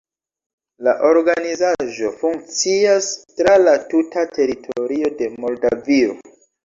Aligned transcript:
La 0.85 0.93
organizaĵo 1.09 2.09
funkcias 2.21 3.09
tra 3.43 3.55
la 3.67 3.75
tuta 3.93 4.25
teritorio 4.39 5.13
de 5.21 5.29
Moldavio. 5.45 6.17